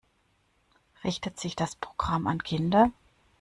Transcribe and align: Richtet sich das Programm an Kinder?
Richtet 1.03 1.39
sich 1.39 1.55
das 1.55 1.75
Programm 1.75 2.25
an 2.25 2.41
Kinder? 2.41 2.89